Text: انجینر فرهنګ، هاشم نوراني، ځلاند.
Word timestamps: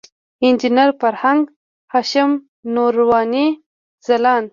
انجینر 0.45 0.89
فرهنګ، 1.01 1.41
هاشم 1.93 2.31
نوراني، 2.73 3.47
ځلاند. 4.05 4.49